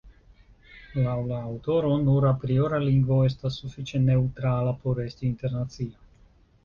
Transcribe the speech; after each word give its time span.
Laŭ 1.07 1.17
la 1.31 1.41
aŭtoro, 1.49 1.91
nur 2.07 2.27
apriora 2.31 2.79
lingvo 2.85 3.21
estas 3.29 3.59
sufiĉe 3.65 4.01
neŭtrala 4.09 4.77
por 4.87 5.03
esti 5.09 5.29
internacia. 5.33 6.23